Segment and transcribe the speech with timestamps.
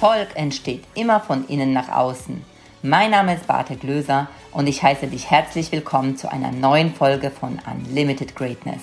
[0.00, 2.44] Erfolg entsteht immer von innen nach außen.
[2.82, 7.32] Mein Name ist Barte Glöser und ich heiße dich herzlich willkommen zu einer neuen Folge
[7.32, 8.82] von Unlimited Greatness.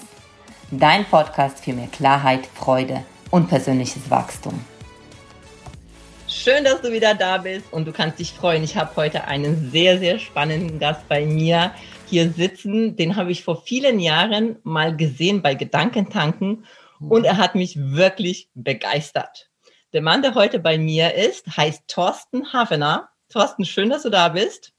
[0.71, 4.59] Dein Podcast für mehr Klarheit, Freude und persönliches Wachstum.
[6.27, 8.66] Schön, dass du wieder da bist und du kannst dich freuen.
[8.66, 11.71] Ich habe heute einen sehr, sehr spannenden Gast bei mir
[12.07, 12.98] hier sitzen.
[12.98, 16.66] Den habe ich vor vielen Jahren mal gesehen bei Gedankentanken
[16.99, 19.49] und er hat mich wirklich begeistert.
[19.95, 23.08] Der Mann, der heute bei mir ist, heißt Thorsten Havener.
[23.30, 24.73] Thorsten, schön, dass du da bist.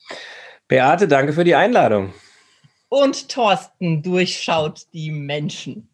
[0.69, 2.13] Beate, danke für die Einladung.
[2.91, 5.89] Und Thorsten durchschaut die Menschen.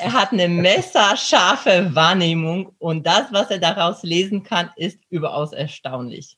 [0.00, 6.36] Er hat eine messerscharfe Wahrnehmung und das, was er daraus lesen kann, ist überaus erstaunlich.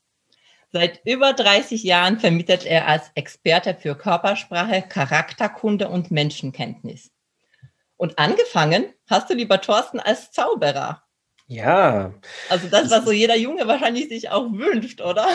[0.71, 7.09] Seit über 30 Jahren vermittelt er als Experte für Körpersprache, Charakterkunde und Menschenkenntnis.
[7.97, 11.08] Und angefangen hast du, lieber Thorsten, als Zauberer.
[11.49, 12.13] Ja.
[12.47, 15.27] Also das, was so jeder Junge wahrscheinlich sich auch wünscht, oder?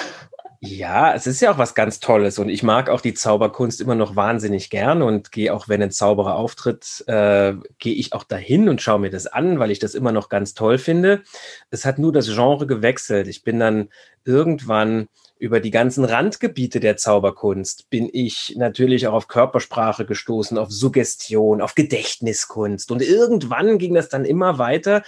[0.61, 3.97] Ja, es ist ja auch was ganz Tolles und ich mag auch die Zauberkunst immer
[3.97, 8.69] noch wahnsinnig gern und gehe auch, wenn ein Zauberer auftritt, äh, gehe ich auch dahin
[8.69, 11.25] und schaue mir das an, weil ich das immer noch ganz toll finde.
[11.71, 13.27] Es hat nur das Genre gewechselt.
[13.27, 13.89] Ich bin dann
[14.25, 20.71] irgendwann über die ganzen Randgebiete der Zauberkunst bin ich natürlich auch auf Körpersprache gestoßen, auf
[20.71, 25.03] Suggestion, auf Gedächtniskunst und irgendwann ging das dann immer weiter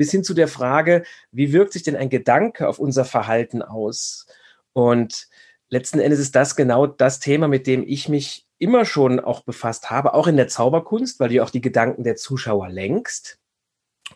[0.00, 4.24] bis hin zu der Frage, wie wirkt sich denn ein Gedanke auf unser Verhalten aus?
[4.72, 5.28] Und
[5.68, 9.90] letzten Endes ist das genau das Thema, mit dem ich mich immer schon auch befasst
[9.90, 13.40] habe, auch in der Zauberkunst, weil du auch die Gedanken der Zuschauer lenkst.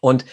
[0.00, 0.24] Und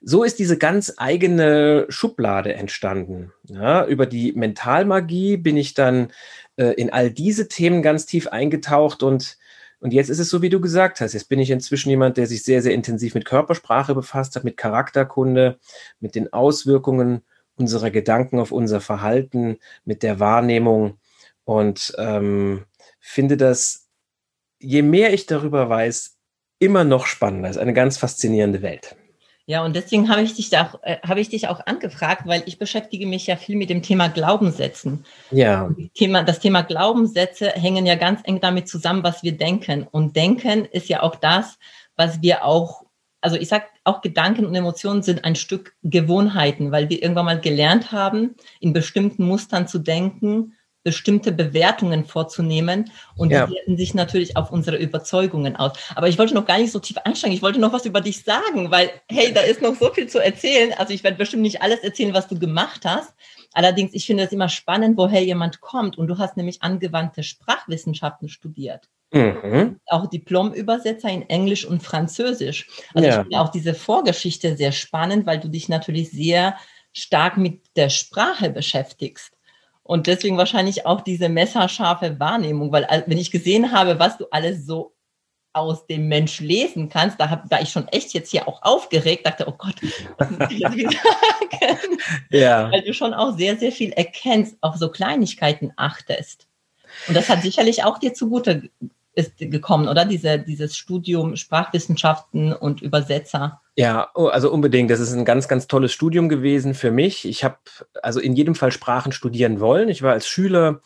[0.00, 3.32] so ist diese ganz eigene Schublade entstanden.
[3.48, 6.12] Ja, über die Mentalmagie bin ich dann
[6.54, 9.38] äh, in all diese Themen ganz tief eingetaucht und
[9.80, 11.14] und jetzt ist es so, wie du gesagt hast.
[11.14, 14.56] Jetzt bin ich inzwischen jemand, der sich sehr, sehr intensiv mit Körpersprache befasst hat, mit
[14.58, 15.58] Charakterkunde,
[16.00, 17.22] mit den Auswirkungen
[17.56, 20.98] unserer Gedanken auf unser Verhalten, mit der Wahrnehmung
[21.44, 22.64] und ähm,
[23.00, 23.88] finde das,
[24.58, 26.16] je mehr ich darüber weiß,
[26.58, 27.48] immer noch spannender.
[27.48, 28.96] Es ist eine ganz faszinierende Welt.
[29.50, 32.44] Ja, und deswegen habe ich dich da auch, äh, habe ich dich auch angefragt, weil
[32.46, 35.04] ich beschäftige mich ja viel mit dem Thema Glaubenssätzen.
[35.32, 35.68] Ja.
[35.94, 39.88] Thema, das Thema Glaubenssätze hängen ja ganz eng damit zusammen, was wir denken.
[39.90, 41.58] Und denken ist ja auch das,
[41.96, 42.84] was wir auch,
[43.22, 47.40] also ich sage auch Gedanken und Emotionen sind ein Stück Gewohnheiten, weil wir irgendwann mal
[47.40, 50.52] gelernt haben, in bestimmten Mustern zu denken
[50.82, 53.46] bestimmte Bewertungen vorzunehmen und ja.
[53.46, 55.72] die wirken sich natürlich auf unsere Überzeugungen aus.
[55.94, 57.36] Aber ich wollte noch gar nicht so tief einsteigen.
[57.36, 60.18] Ich wollte noch was über dich sagen, weil, hey, da ist noch so viel zu
[60.18, 60.72] erzählen.
[60.78, 63.12] Also ich werde bestimmt nicht alles erzählen, was du gemacht hast.
[63.52, 65.98] Allerdings, ich finde es immer spannend, woher jemand kommt.
[65.98, 68.88] Und du hast nämlich angewandte Sprachwissenschaften studiert.
[69.12, 69.80] Mhm.
[69.86, 72.68] Auch Diplomübersetzer in Englisch und Französisch.
[72.94, 73.14] Also ja.
[73.14, 76.56] ich finde auch diese Vorgeschichte sehr spannend, weil du dich natürlich sehr
[76.92, 79.36] stark mit der Sprache beschäftigst.
[79.90, 84.64] Und deswegen wahrscheinlich auch diese messerscharfe Wahrnehmung, weil wenn ich gesehen habe, was du alles
[84.64, 84.94] so
[85.52, 89.26] aus dem Mensch lesen kannst, da hab, war ich schon echt jetzt hier auch aufgeregt,
[89.26, 89.74] dachte, oh Gott,
[90.16, 90.90] was muss ich jetzt wieder
[91.60, 91.98] sagen?
[92.30, 92.70] Ja.
[92.70, 96.46] Weil du schon auch sehr, sehr viel erkennst, auf so Kleinigkeiten achtest.
[97.08, 98.70] Und das hat sicherlich auch dir zugute
[99.14, 100.04] ist gekommen, oder?
[100.04, 103.60] Diese, dieses Studium Sprachwissenschaften und Übersetzer.
[103.76, 104.90] Ja, oh, also unbedingt.
[104.90, 107.26] Das ist ein ganz, ganz tolles Studium gewesen für mich.
[107.26, 107.58] Ich habe
[108.02, 109.88] also in jedem Fall Sprachen studieren wollen.
[109.88, 110.80] Ich war als Schüler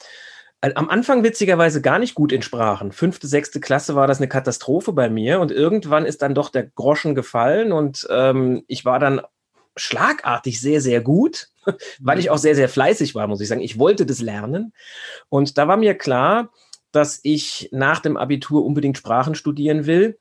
[0.64, 2.92] äh, am Anfang witzigerweise gar nicht gut in Sprachen.
[2.92, 6.64] Fünfte, sechste Klasse war das eine Katastrophe bei mir und irgendwann ist dann doch der
[6.64, 9.20] Groschen gefallen und ähm, ich war dann
[9.76, 11.48] schlagartig sehr, sehr gut,
[12.00, 13.60] weil ich auch sehr, sehr fleißig war, muss ich sagen.
[13.60, 14.72] Ich wollte das lernen
[15.28, 16.50] und da war mir klar,
[16.94, 20.19] dass ich nach dem Abitur unbedingt Sprachen studieren will.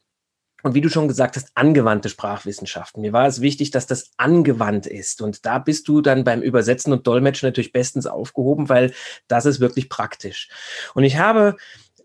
[0.64, 3.02] Und wie du schon gesagt hast, angewandte Sprachwissenschaften.
[3.02, 5.22] Mir war es wichtig, dass das angewandt ist.
[5.22, 8.94] Und da bist du dann beim Übersetzen und Dolmetschen natürlich bestens aufgehoben, weil
[9.28, 10.50] das ist wirklich praktisch.
[10.94, 11.58] Und ich habe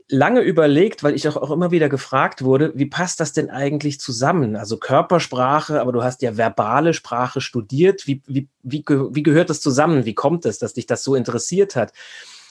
[0.09, 4.00] lange überlegt, weil ich auch, auch immer wieder gefragt wurde, wie passt das denn eigentlich
[4.00, 4.56] zusammen?
[4.56, 8.06] Also Körpersprache, aber du hast ja verbale Sprache studiert.
[8.06, 10.05] Wie, wie, wie, wie gehört das zusammen?
[10.05, 11.93] Wie kommt es, dass dich das so interessiert hat?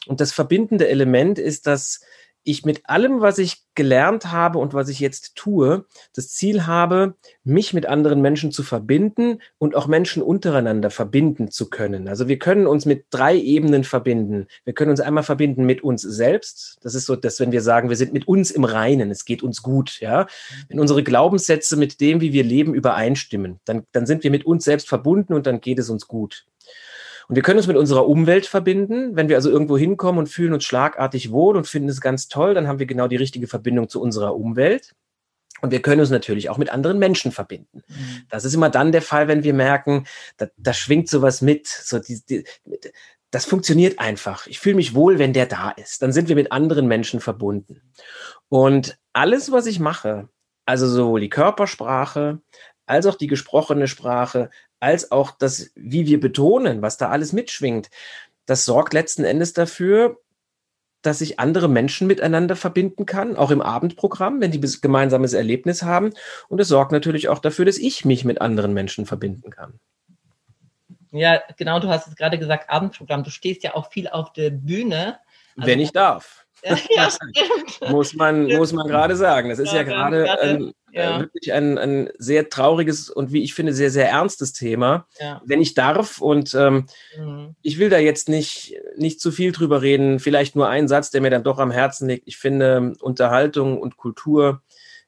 [0.10, 2.02] Und das verbindende Element ist, dass
[2.48, 7.16] ich mit allem, was ich gelernt habe und was ich jetzt tue, das Ziel habe,
[7.44, 12.08] mich mit anderen Menschen zu verbinden und auch Menschen untereinander verbinden zu können.
[12.08, 14.48] Also wir können uns mit drei Ebenen verbinden.
[14.64, 16.78] Wir können uns einmal verbinden mit uns selbst.
[16.82, 19.44] Das ist so, dass wenn wir sagen, wir sind mit uns im Reinen, es geht
[19.44, 20.26] uns gut, ja.
[20.70, 24.64] Wenn unsere Glaubenssätze mit dem, wie wir leben, übereinstimmen, dann, dann sind wir mit uns
[24.64, 26.46] selbst verbunden und dann geht es uns gut.
[27.28, 29.16] Und wir können uns mit unserer Umwelt verbinden.
[29.16, 32.54] Wenn wir also irgendwo hinkommen und fühlen uns schlagartig wohl und finden es ganz toll,
[32.54, 34.96] dann haben wir genau die richtige Verbindung zu unserer Umwelt.
[35.62, 37.84] Und wir können uns natürlich auch mit anderen Menschen verbinden.
[37.88, 38.26] Mhm.
[38.30, 40.06] Das ist immer dann der Fall, wenn wir merken,
[40.38, 41.68] da, da schwingt sowas mit.
[41.68, 42.44] So die, die,
[43.32, 44.48] das funktioniert einfach.
[44.48, 46.02] Ich fühle mich wohl, wenn der da ist.
[46.02, 47.82] Dann sind wir mit anderen Menschen verbunden.
[48.50, 50.30] Und alles, was ich mache,
[50.66, 52.40] also sowohl die Körpersprache,
[52.86, 57.90] als auch die gesprochene Sprache, als auch das, wie wir betonen, was da alles mitschwingt,
[58.46, 60.20] das sorgt letzten Endes dafür,
[61.02, 66.12] dass ich andere Menschen miteinander verbinden kann, auch im Abendprogramm, wenn die gemeinsames Erlebnis haben.
[66.48, 69.80] Und es sorgt natürlich auch dafür, dass ich mich mit anderen Menschen verbinden kann.
[71.12, 73.24] Ja, genau, du hast es gerade gesagt, Abendprogramm.
[73.24, 75.20] Du stehst ja auch viel auf der Bühne.
[75.56, 76.47] Also, wenn ich darf.
[76.90, 77.10] Ja,
[77.90, 79.50] muss man, muss man gerade sagen.
[79.50, 81.18] Das ist ja, ja gerade ein, ja.
[81.18, 85.08] Äh, wirklich ein, ein sehr trauriges und wie ich finde, sehr, sehr ernstes Thema.
[85.20, 85.42] Ja.
[85.46, 86.86] Wenn ich darf, und ähm,
[87.18, 87.56] mhm.
[87.62, 91.22] ich will da jetzt nicht, nicht zu viel drüber reden, vielleicht nur ein Satz, der
[91.22, 92.28] mir dann doch am Herzen liegt.
[92.28, 94.62] Ich finde, Unterhaltung und Kultur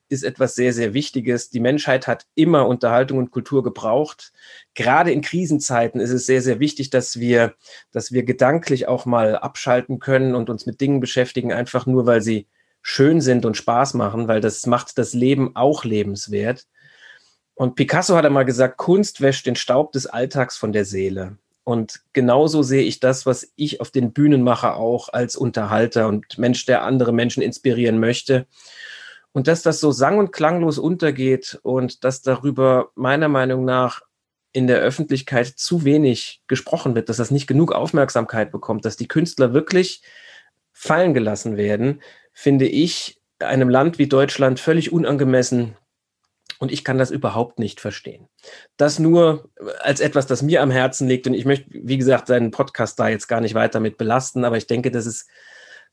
[0.10, 1.50] ist etwas sehr, sehr Wichtiges.
[1.50, 4.34] Die Menschheit hat immer Unterhaltung und Kultur gebraucht.
[4.74, 7.56] Gerade in Krisenzeiten ist es sehr, sehr wichtig, dass wir,
[7.92, 12.22] dass wir gedanklich auch mal abschalten können und uns mit Dingen beschäftigen, einfach nur, weil
[12.22, 12.48] sie
[12.82, 16.66] schön sind und Spaß machen, weil das macht das Leben auch lebenswert.
[17.54, 21.38] Und Picasso hat einmal gesagt, Kunst wäscht den Staub des Alltags von der Seele.
[21.70, 26.40] Und genauso sehe ich das, was ich auf den Bühnen mache, auch als Unterhalter und
[26.40, 28.48] Mensch, der andere Menschen inspirieren möchte.
[29.32, 34.02] Und dass das so sang- und klanglos untergeht und dass darüber meiner Meinung nach
[34.52, 39.08] in der Öffentlichkeit zu wenig gesprochen wird, dass das nicht genug Aufmerksamkeit bekommt, dass die
[39.08, 40.02] Künstler wirklich
[40.72, 42.02] fallen gelassen werden,
[42.34, 45.76] finde ich einem Land wie Deutschland völlig unangemessen.
[46.58, 48.28] Und ich kann das überhaupt nicht verstehen.
[48.76, 49.50] Das nur
[49.80, 51.26] als etwas, das mir am Herzen liegt.
[51.26, 54.44] Und ich möchte, wie gesagt, seinen Podcast da jetzt gar nicht weiter mit belasten.
[54.44, 55.30] Aber ich denke, das ist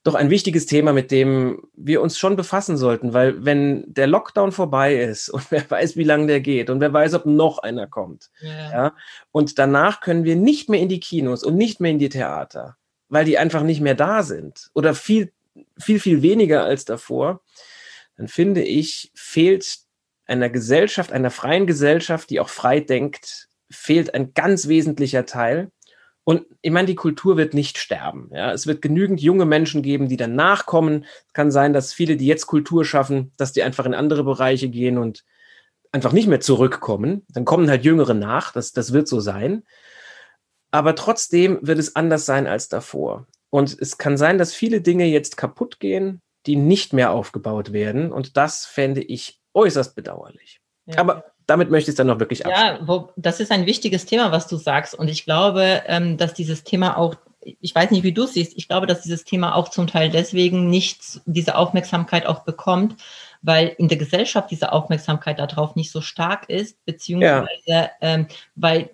[0.07, 4.53] doch ein wichtiges Thema, mit dem wir uns schon befassen sollten, weil wenn der Lockdown
[4.53, 7.87] vorbei ist und wer weiß, wie lange der geht und wer weiß, ob noch einer
[7.87, 8.71] kommt, ja.
[8.71, 8.95] ja.
[9.33, 12.77] und danach können wir nicht mehr in die Kinos und nicht mehr in die Theater,
[13.09, 15.33] weil die einfach nicht mehr da sind oder viel,
[15.79, 17.41] viel, viel weniger als davor,
[18.17, 19.79] dann finde ich, fehlt
[20.27, 25.71] einer Gesellschaft, einer freien Gesellschaft, die auch frei denkt, fehlt ein ganz wesentlicher Teil.
[26.29, 28.31] Und ich meine, die Kultur wird nicht sterben.
[28.33, 28.53] Ja?
[28.53, 31.05] Es wird genügend junge Menschen geben, die dann nachkommen.
[31.29, 34.69] Es kann sein, dass viele, die jetzt Kultur schaffen, dass die einfach in andere Bereiche
[34.69, 35.25] gehen und
[35.93, 37.25] einfach nicht mehr zurückkommen.
[37.29, 38.53] Dann kommen halt Jüngere nach.
[38.53, 39.63] Das, das wird so sein.
[40.73, 43.29] Aber trotzdem wird es anders sein als davor.
[43.51, 48.11] Und es kann sein, dass viele Dinge jetzt kaputt gehen, die nicht mehr aufgebaut werden.
[48.11, 50.61] Und das fände ich äußerst bedauerlich.
[50.87, 50.99] Ja.
[50.99, 52.79] Aber damit möchte ich es dann noch wirklich abschließen.
[52.81, 54.95] Ja, wo, das ist ein wichtiges Thema, was du sagst.
[54.95, 58.57] Und ich glaube, ähm, dass dieses Thema auch, ich weiß nicht, wie du es siehst,
[58.57, 62.97] ich glaube, dass dieses Thema auch zum Teil deswegen nicht diese Aufmerksamkeit auch bekommt,
[63.43, 67.91] weil in der Gesellschaft diese Aufmerksamkeit darauf nicht so stark ist, beziehungsweise ja.
[68.01, 68.27] ähm,
[68.57, 68.91] weil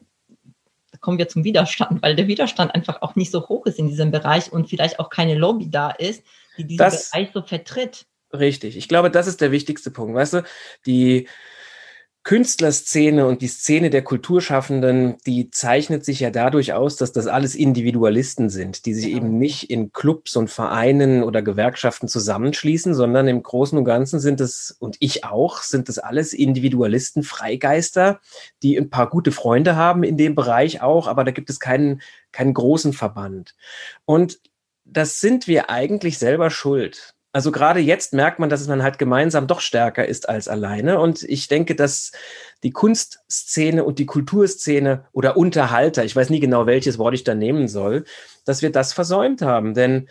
[0.90, 3.88] da kommen wir zum Widerstand, weil der Widerstand einfach auch nicht so hoch ist in
[3.88, 6.22] diesem Bereich und vielleicht auch keine Lobby da ist,
[6.58, 8.04] die diesen das, Bereich so vertritt.
[8.30, 8.76] Richtig.
[8.76, 10.14] Ich glaube, das ist der wichtigste Punkt.
[10.14, 10.42] Weißt du,
[10.84, 11.28] die,
[12.24, 17.56] Künstlerszene und die Szene der Kulturschaffenden, die zeichnet sich ja dadurch aus, dass das alles
[17.56, 19.16] Individualisten sind, die sich genau.
[19.16, 24.40] eben nicht in Clubs und Vereinen oder Gewerkschaften zusammenschließen, sondern im Großen und Ganzen sind
[24.40, 28.20] es, und ich auch, sind es alles Individualisten, Freigeister,
[28.62, 32.02] die ein paar gute Freunde haben in dem Bereich auch, aber da gibt es keinen,
[32.30, 33.56] keinen großen Verband.
[34.04, 34.38] Und
[34.84, 39.46] das sind wir eigentlich selber schuld also gerade jetzt merkt man, dass man halt gemeinsam
[39.46, 41.00] doch stärker ist als alleine.
[41.00, 42.12] Und ich denke, dass
[42.62, 47.34] die Kunstszene und die Kulturszene oder Unterhalter, ich weiß nie genau, welches Wort ich da
[47.34, 48.04] nehmen soll,
[48.44, 49.72] dass wir das versäumt haben.
[49.72, 50.08] Denn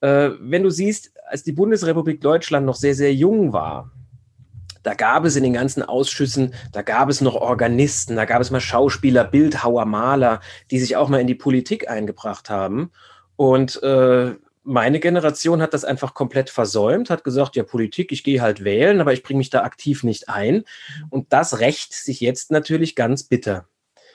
[0.00, 3.92] äh, wenn du siehst, als die Bundesrepublik Deutschland noch sehr, sehr jung war,
[4.82, 8.52] da gab es in den ganzen Ausschüssen, da gab es noch Organisten, da gab es
[8.52, 12.90] mal Schauspieler, Bildhauer, Maler, die sich auch mal in die Politik eingebracht haben.
[13.34, 14.34] Und äh,
[14.66, 19.00] meine Generation hat das einfach komplett versäumt, hat gesagt, ja, Politik, ich gehe halt wählen,
[19.00, 20.56] aber ich bringe mich da aktiv nicht ein.
[20.56, 20.64] Mhm.
[21.10, 23.68] Und das rächt sich jetzt natürlich ganz bitter.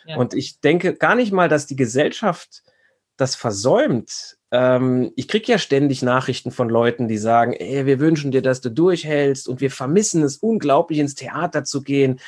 [0.05, 0.17] Ja.
[0.17, 2.63] Und ich denke gar nicht mal, dass die Gesellschaft
[3.17, 4.37] das versäumt.
[4.51, 8.61] Ähm, ich kriege ja ständig Nachrichten von Leuten, die sagen, ey, wir wünschen dir, dass
[8.61, 12.19] du durchhältst und wir vermissen es unglaublich, ins Theater zu gehen.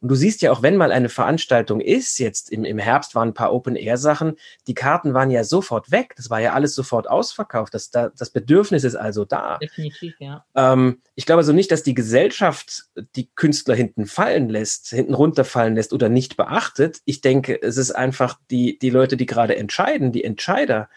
[0.00, 3.28] Und du siehst ja auch, wenn mal eine Veranstaltung ist, jetzt im, im Herbst waren
[3.28, 6.14] ein paar Open-Air-Sachen, die Karten waren ja sofort weg.
[6.16, 7.74] Das war ja alles sofort ausverkauft.
[7.74, 9.58] Das, das Bedürfnis ist also da.
[9.58, 10.44] Definitiv, ja.
[10.54, 15.74] Ähm, ich glaube also nicht, dass die Gesellschaft die Künstler hinten fallen lässt, hinten runterfallen
[15.74, 17.00] lässt oder nicht beachtet.
[17.04, 20.88] Ich denke, es ist einfach die, die Leute, die gerade entscheiden, die Entscheider,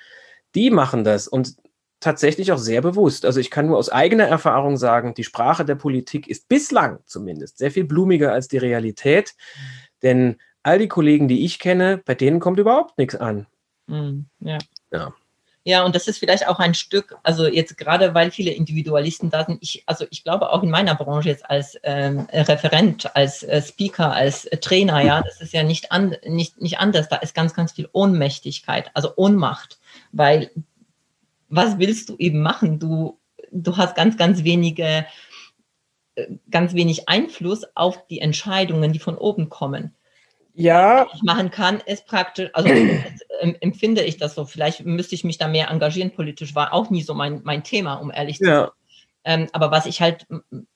[0.56, 1.28] die machen das.
[1.28, 1.56] Und
[2.04, 3.26] tatsächlich auch sehr bewusst.
[3.26, 7.58] Also ich kann nur aus eigener Erfahrung sagen, die Sprache der Politik ist bislang zumindest
[7.58, 9.34] sehr viel blumiger als die Realität.
[10.02, 13.48] Denn all die Kollegen, die ich kenne, bei denen kommt überhaupt nichts an.
[13.88, 14.58] Mhm, ja.
[14.92, 15.14] ja.
[15.66, 19.46] Ja, und das ist vielleicht auch ein Stück, also jetzt gerade weil viele Individualisten da
[19.46, 23.62] sind, ich, also ich glaube auch in meiner Branche jetzt als ähm, Referent, als äh,
[23.62, 27.08] Speaker, als äh, Trainer, ja, das ist ja nicht, an, nicht, nicht anders.
[27.08, 29.80] Da ist ganz, ganz viel Ohnmächtigkeit, also Ohnmacht,
[30.12, 30.52] weil
[31.56, 32.80] was willst du eben machen?
[32.80, 33.20] Du,
[33.52, 35.06] du hast ganz, ganz wenige,
[36.16, 39.96] äh, ganz wenig Einfluss auf die Entscheidungen, die von oben kommen.
[40.56, 41.06] Ja.
[41.06, 42.70] Was ich machen kann, ist praktisch, also
[43.62, 44.46] empfinde ich das so.
[44.46, 47.96] Vielleicht müsste ich mich da mehr engagieren politisch, war auch nie so mein, mein Thema,
[47.96, 48.70] um ehrlich zu sein.
[49.26, 50.28] Ähm, aber was ich halt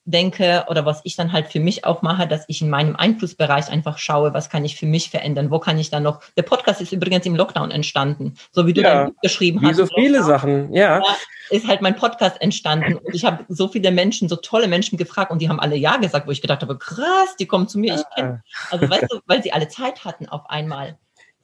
[0.04, 3.68] denke oder was ich dann halt für mich auch mache, dass ich in meinem Einflussbereich
[3.68, 6.20] einfach schaue, was kann ich für mich verändern, wo kann ich dann noch.
[6.36, 9.70] Der Podcast ist übrigens im Lockdown entstanden, so wie du ja, dann geschrieben hast.
[9.70, 11.02] Wie so viele Sachen, ja.
[11.50, 15.30] Ist halt mein Podcast entstanden und ich habe so viele Menschen, so tolle Menschen gefragt
[15.30, 17.94] und die haben alle Ja gesagt, wo ich gedacht habe, krass, die kommen zu mir,
[17.94, 18.42] ich kenne.
[18.70, 20.98] Also weißt du, weil sie alle Zeit hatten auf einmal.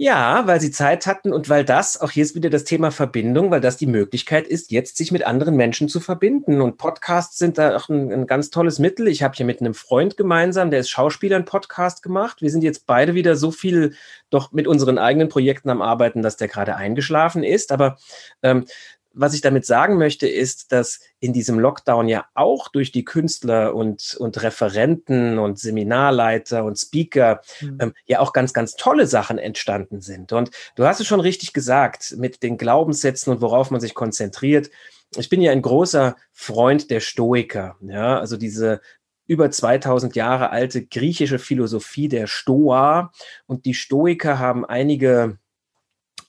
[0.04, 3.50] Ja, weil sie Zeit hatten und weil das, auch hier ist wieder das Thema Verbindung,
[3.50, 6.61] weil das die Möglichkeit ist, jetzt sich mit anderen Menschen zu verbinden.
[6.61, 9.08] Und Podcasts sind da auch ein, ein ganz tolles Mittel.
[9.08, 12.42] Ich habe hier mit einem Freund gemeinsam, der ist Schauspieler, einen Podcast gemacht.
[12.42, 13.94] Wir sind jetzt beide wieder so viel
[14.28, 17.73] doch mit unseren eigenen Projekten am Arbeiten, dass der gerade eingeschlafen ist.
[17.73, 17.96] Aber
[18.42, 18.66] ähm,
[19.14, 23.75] was ich damit sagen möchte, ist, dass in diesem Lockdown ja auch durch die Künstler
[23.75, 27.78] und, und Referenten und Seminarleiter und Speaker mhm.
[27.80, 30.33] ähm, ja auch ganz, ganz tolle Sachen entstanden sind.
[30.33, 34.71] Und du hast es schon richtig gesagt mit den Glaubenssätzen und worauf man sich konzentriert.
[35.16, 38.80] Ich bin ja ein großer Freund der Stoiker, ja, also diese
[39.26, 43.12] über 2000 Jahre alte griechische Philosophie der Stoa.
[43.47, 45.38] Und die Stoiker haben einige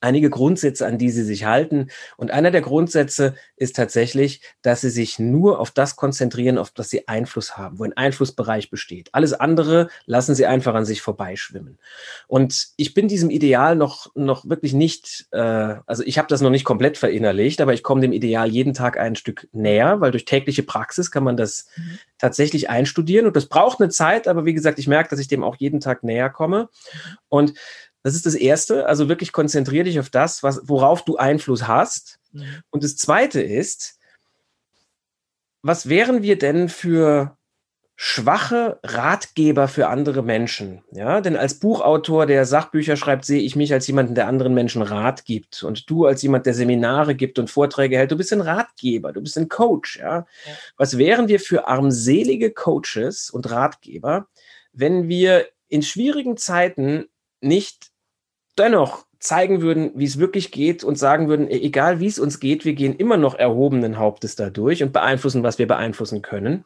[0.06, 1.88] einige Grundsätze, an die sie sich halten.
[2.16, 6.90] Und einer der Grundsätze ist tatsächlich, dass sie sich nur auf das konzentrieren, auf das
[6.90, 9.10] sie Einfluss haben, wo ein Einflussbereich besteht.
[9.14, 11.80] Alles andere lassen sie einfach an sich vorbeischwimmen.
[12.28, 16.52] Und ich bin diesem Ideal noch, noch wirklich nicht, äh, also ich habe das noch
[16.52, 20.26] nicht komplett verinnerlicht, aber ich komme dem Ideal jeden Tag ein Stück näher, weil durch
[20.26, 21.98] tägliche Praxis kann man das mhm.
[22.20, 23.26] tatsächlich einstudieren.
[23.26, 25.80] Und das braucht eine Zeit, aber wie gesagt, ich merke, dass ich dem auch jeden
[25.80, 26.70] Tag näher komme.
[27.28, 27.56] Und
[28.06, 28.86] das ist das Erste.
[28.86, 32.20] Also wirklich konzentriere dich auf das, was, worauf du Einfluss hast.
[32.34, 32.62] Mhm.
[32.70, 33.98] Und das Zweite ist,
[35.64, 37.36] was wären wir denn für
[37.96, 40.84] schwache Ratgeber für andere Menschen?
[40.92, 44.84] Ja, denn als Buchautor, der Sachbücher schreibt, sehe ich mich als jemanden, der anderen Menschen
[44.84, 45.64] Rat gibt.
[45.64, 49.22] Und du als jemand, der Seminare gibt und Vorträge hält, du bist ein Ratgeber, du
[49.22, 49.98] bist ein Coach.
[49.98, 50.28] Ja?
[50.46, 50.54] ja.
[50.78, 54.28] Was wären wir für armselige Coaches und Ratgeber,
[54.74, 57.08] wenn wir in schwierigen Zeiten
[57.42, 57.95] nicht
[58.58, 62.40] dennoch zeigen würden, wie es wirklich geht und sagen würden, e-, egal wie es uns
[62.40, 66.66] geht, wir gehen immer noch erhobenen Hauptes dadurch und beeinflussen, was wir beeinflussen können.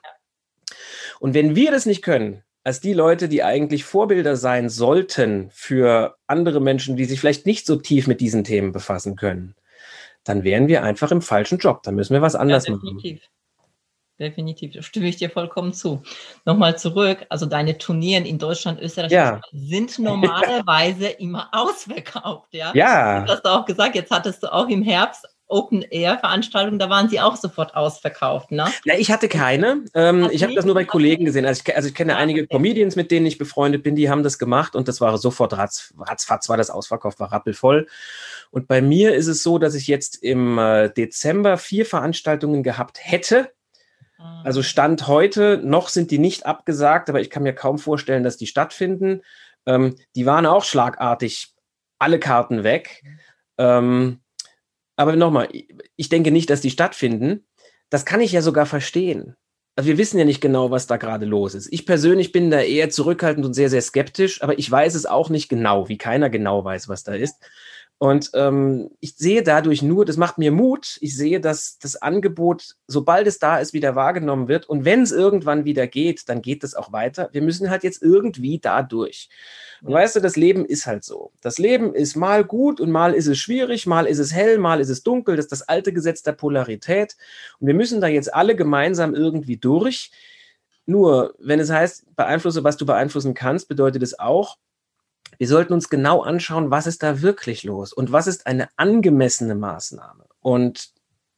[1.19, 6.17] Und wenn wir das nicht können, als die Leute, die eigentlich Vorbilder sein sollten für
[6.27, 9.55] andere Menschen, die sich vielleicht nicht so tief mit diesen Themen befassen können,
[10.23, 11.83] dann wären wir einfach im falschen Job.
[11.83, 13.19] Dann müssen wir was anders ja, machen
[14.19, 14.73] definitiv.
[14.73, 16.03] Da stimme ich dir vollkommen zu.
[16.45, 17.25] Nochmal zurück.
[17.29, 19.41] Also deine Turnieren in Deutschland, Österreich ja.
[19.51, 22.53] sind normalerweise immer ausverkauft.
[22.53, 22.71] Ja.
[22.73, 23.21] ja.
[23.21, 27.09] Du hast auch gesagt, jetzt hattest du auch im Herbst Open Air Veranstaltungen, da waren
[27.09, 28.67] sie auch sofort ausverkauft, ne?
[28.85, 29.83] Ja, ich hatte keine.
[29.95, 31.45] Ähm, ich habe das nur bei Kollegen gesehen.
[31.45, 32.55] Also ich, also ich kenne ja, einige okay.
[32.55, 35.91] Comedians, mit denen ich befreundet bin, die haben das gemacht und das war sofort ratz,
[35.97, 37.87] ratzfatz war das ausverkauft, war rappelvoll.
[38.51, 42.99] Und bei mir ist es so, dass ich jetzt im äh, Dezember vier Veranstaltungen gehabt
[43.01, 43.49] hätte
[44.43, 48.37] also Stand heute, noch sind die nicht abgesagt, aber ich kann mir kaum vorstellen, dass
[48.37, 49.21] die stattfinden.
[49.65, 51.53] Ähm, die waren auch schlagartig
[51.99, 53.03] alle Karten weg.
[53.57, 54.19] Ähm,
[54.97, 55.47] aber nochmal,
[55.95, 57.45] ich denke nicht, dass die stattfinden.
[57.89, 59.35] Das kann ich ja sogar verstehen.
[59.75, 61.71] Also wir wissen ja nicht genau, was da gerade los ist.
[61.71, 65.29] Ich persönlich bin da eher zurückhaltend und sehr, sehr skeptisch, aber ich weiß es auch
[65.29, 67.35] nicht genau, wie keiner genau weiß, was da ist.
[67.99, 72.77] Und ähm, ich sehe dadurch nur, das macht mir Mut, ich sehe, dass das Angebot,
[72.87, 74.69] sobald es da ist, wieder wahrgenommen wird.
[74.69, 77.27] Und wenn es irgendwann wieder geht, dann geht es auch weiter.
[77.33, 79.27] Wir müssen halt jetzt irgendwie da durch.
[79.81, 81.33] Und weißt du, das Leben ist halt so.
[81.41, 84.79] Das Leben ist mal gut und mal ist es schwierig, mal ist es hell, mal
[84.79, 85.35] ist es dunkel.
[85.35, 87.17] Das ist das alte Gesetz der Polarität.
[87.59, 90.11] Und wir müssen da jetzt alle gemeinsam irgendwie durch.
[90.85, 94.57] Nur, wenn es heißt, beeinflusse, was du beeinflussen kannst, bedeutet es auch,
[95.37, 99.55] wir sollten uns genau anschauen, was ist da wirklich los und was ist eine angemessene
[99.55, 100.25] Maßnahme.
[100.41, 100.89] Und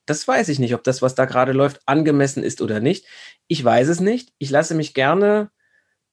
[0.05, 3.05] das weiß ich nicht, ob das, was da gerade läuft, angemessen ist oder nicht.
[3.47, 4.33] Ich weiß es nicht.
[4.39, 5.51] Ich lasse mich gerne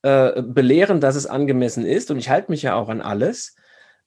[0.03, 3.57] äh, belehren, dass es angemessen ist und ich halte mich ja auch an alles.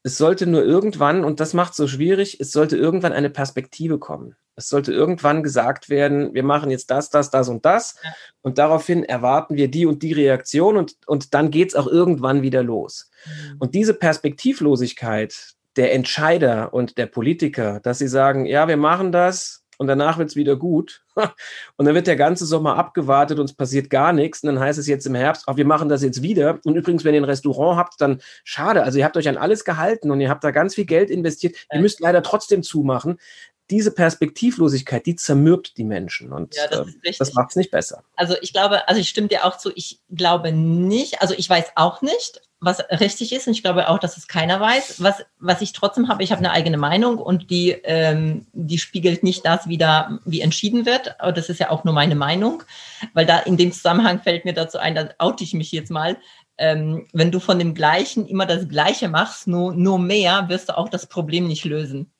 [0.03, 4.00] Es sollte nur irgendwann, und das macht es so schwierig, es sollte irgendwann eine Perspektive
[4.00, 4.36] kommen.
[4.55, 7.96] Es sollte irgendwann gesagt werden, wir machen jetzt das, das, das und das.
[8.41, 12.41] Und daraufhin erwarten wir die und die Reaktion und, und dann geht es auch irgendwann
[12.41, 13.10] wieder los.
[13.25, 13.55] Mhm.
[13.60, 19.62] Und diese Perspektivlosigkeit der Entscheider und der Politiker, dass sie sagen, ja, wir machen das,
[19.81, 21.00] und danach wird es wieder gut.
[21.77, 24.44] Und dann wird der ganze Sommer abgewartet und es passiert gar nichts.
[24.44, 26.60] Und dann heißt es jetzt im Herbst, oh, wir machen das jetzt wieder.
[26.63, 28.84] Und übrigens, wenn ihr ein Restaurant habt, dann schade.
[28.84, 31.56] Also ihr habt euch an alles gehalten und ihr habt da ganz viel Geld investiert.
[31.72, 33.18] Ihr müsst leider trotzdem zumachen
[33.72, 38.03] diese Perspektivlosigkeit, die zermürbt die Menschen und ja, das, äh, das macht es nicht besser.
[38.18, 41.72] Also ich glaube, also ich stimme dir auch zu, ich glaube nicht, also ich weiß
[41.75, 45.01] auch nicht, was richtig ist und ich glaube auch, dass es keiner weiß.
[45.01, 49.24] Was, was ich trotzdem habe, ich habe eine eigene Meinung und die, ähm, die spiegelt
[49.24, 52.62] nicht das wieder, wie entschieden wird, aber das ist ja auch nur meine Meinung,
[53.13, 56.18] weil da in dem Zusammenhang fällt mir dazu ein, da oute ich mich jetzt mal,
[56.60, 60.77] ähm, wenn du von dem Gleichen immer das Gleiche machst, nur, nur mehr, wirst du
[60.77, 62.12] auch das Problem nicht lösen.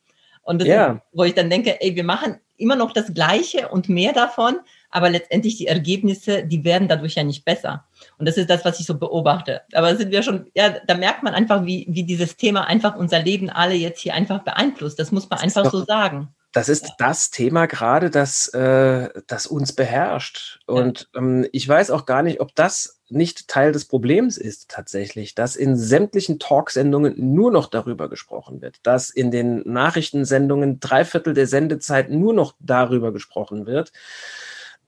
[0.41, 0.93] Und das ja.
[0.93, 4.60] ist, wo ich dann denke, ey, wir machen immer noch das Gleiche und mehr davon,
[4.91, 7.86] aber letztendlich die Ergebnisse, die werden dadurch ja nicht besser.
[8.17, 9.62] Und das ist das, was ich so beobachte.
[9.74, 13.19] Aber sind wir schon, ja, da merkt man einfach, wie, wie dieses Thema einfach unser
[13.19, 15.00] Leben alle jetzt hier einfach beeinflusst.
[15.00, 16.27] Das muss man das einfach doch, so sagen.
[16.51, 16.95] Das ist ja.
[16.98, 20.60] das Thema gerade, das, äh, das uns beherrscht.
[20.65, 21.21] Und ja.
[21.21, 25.55] ähm, ich weiß auch gar nicht, ob das nicht Teil des Problems ist tatsächlich, dass
[25.55, 31.48] in sämtlichen Talksendungen nur noch darüber gesprochen wird, dass in den Nachrichtensendungen drei Viertel der
[31.48, 33.91] Sendezeit nur noch darüber gesprochen wird.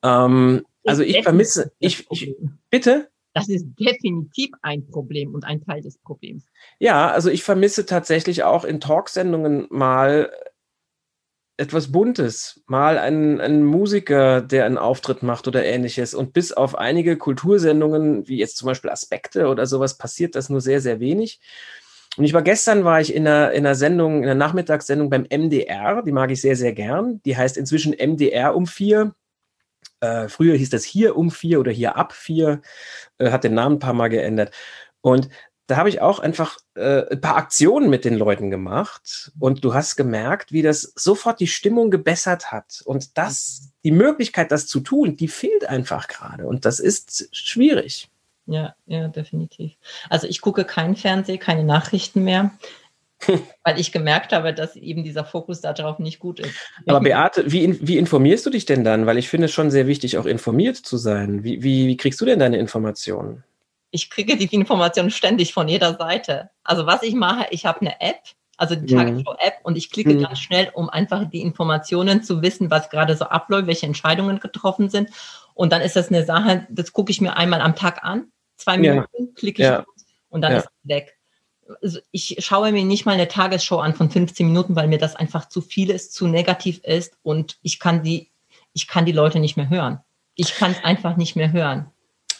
[0.03, 2.36] Ähm, also ich vermisse, ich, ich,
[2.69, 3.10] bitte?
[3.33, 6.45] Das ist definitiv ein Problem und ein Teil des Problems.
[6.79, 10.31] Ja, also ich vermisse tatsächlich auch in Talksendungen mal
[11.57, 16.13] etwas Buntes, mal ein, ein Musiker, der einen Auftritt macht oder ähnliches.
[16.13, 20.62] Und bis auf einige Kultursendungen, wie jetzt zum Beispiel Aspekte oder sowas, passiert das nur
[20.62, 21.39] sehr, sehr wenig.
[22.17, 25.25] Und ich war gestern, war ich in einer, in einer Sendung, in einer Nachmittagssendung beim
[25.29, 27.22] MDR, die mag ich sehr, sehr gern.
[27.25, 29.16] Die heißt inzwischen MDR um vier.
[30.03, 32.61] Äh, früher hieß das hier um vier oder hier ab vier,
[33.20, 34.53] äh, hat den Namen ein paar Mal geändert.
[35.00, 35.29] Und
[35.68, 39.74] da habe ich auch einfach äh, ein paar Aktionen mit den Leuten gemacht und du
[39.74, 42.81] hast gemerkt, wie das sofort die Stimmung gebessert hat.
[42.83, 46.48] Und das, die Möglichkeit, das zu tun, die fehlt einfach gerade.
[46.48, 48.09] Und das ist schwierig.
[48.46, 49.72] Ja, ja, definitiv.
[50.09, 52.51] Also ich gucke kein Fernsehen, keine Nachrichten mehr.
[53.64, 56.53] weil ich gemerkt habe, dass eben dieser Fokus darauf nicht gut ist.
[56.88, 59.05] Aber Beate, wie, wie informierst du dich denn dann?
[59.05, 61.44] Weil ich finde es schon sehr wichtig, auch informiert zu sein.
[61.44, 63.44] Wie, wie, wie kriegst du denn deine Informationen?
[63.94, 66.50] ich kriege die Informationen ständig von jeder Seite.
[66.64, 68.22] Also was ich mache, ich habe eine App,
[68.57, 68.98] also die mhm.
[68.98, 70.24] Tagesschau-App, und ich klicke mhm.
[70.24, 74.90] ganz schnell, um einfach die Informationen zu wissen, was gerade so abläuft, welche Entscheidungen getroffen
[74.90, 75.12] sind.
[75.53, 78.79] Und dann ist das eine Sache, das gucke ich mir einmal am Tag an, zwei
[78.79, 79.33] Minuten, ja.
[79.36, 79.86] klicke ich ja.
[80.29, 80.57] und dann ja.
[80.57, 81.16] ist es weg.
[81.81, 85.15] Also ich schaue mir nicht mal eine Tagesshow an von 15 Minuten, weil mir das
[85.15, 88.29] einfach zu viel ist, zu negativ ist und ich kann die,
[88.73, 89.99] ich kann die Leute nicht mehr hören.
[90.35, 91.87] Ich kann es einfach nicht mehr hören.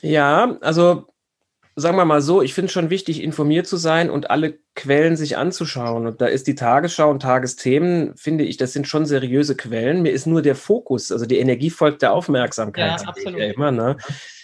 [0.02, 1.13] Ja, also
[1.76, 5.16] sagen wir mal so, ich finde es schon wichtig, informiert zu sein und alle Quellen
[5.18, 6.06] sich anzuschauen.
[6.06, 10.02] Und da ist die Tagesschau und Tagesthemen, finde ich, das sind schon seriöse Quellen.
[10.02, 13.02] Mir ist nur der Fokus, also die Energie folgt der Aufmerksamkeit.
[13.02, 13.40] Ja, absolut.
[13.40, 13.98] Ja immer, ne?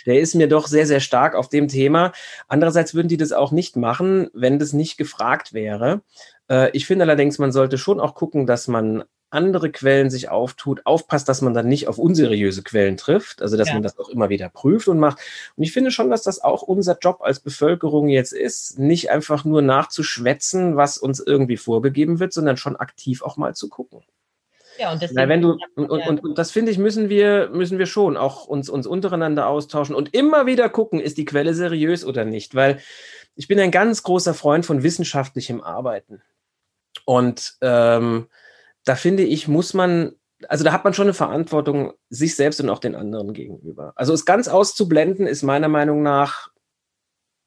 [0.05, 2.13] Der ist mir doch sehr, sehr stark auf dem Thema.
[2.47, 6.01] Andererseits würden die das auch nicht machen, wenn das nicht gefragt wäre.
[6.49, 10.81] Äh, ich finde allerdings, man sollte schon auch gucken, dass man andere Quellen sich auftut,
[10.85, 13.75] aufpasst, dass man dann nicht auf unseriöse Quellen trifft, also dass ja.
[13.75, 15.19] man das auch immer wieder prüft und macht.
[15.55, 19.45] Und ich finde schon, dass das auch unser Job als Bevölkerung jetzt ist, nicht einfach
[19.45, 24.01] nur nachzuschwätzen, was uns irgendwie vorgegeben wird, sondern schon aktiv auch mal zu gucken.
[24.79, 27.85] Ja, und, Na, wenn du, und, und, und, das finde ich, müssen wir, müssen wir
[27.85, 32.23] schon auch uns, uns untereinander austauschen und immer wieder gucken, ist die Quelle seriös oder
[32.23, 32.79] nicht, weil
[33.35, 36.21] ich bin ein ganz großer Freund von wissenschaftlichem Arbeiten.
[37.05, 38.27] Und ähm,
[38.85, 40.13] da finde ich, muss man,
[40.47, 43.93] also da hat man schon eine Verantwortung sich selbst und auch den anderen gegenüber.
[43.95, 46.49] Also es ganz auszublenden, ist meiner Meinung nach